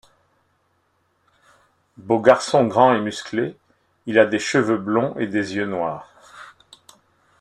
[1.97, 3.55] Beau garçon grand et musclé,
[4.07, 6.11] il a des cheveux blonds et des yeux noir.